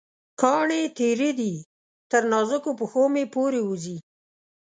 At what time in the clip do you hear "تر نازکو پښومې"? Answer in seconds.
2.11-3.25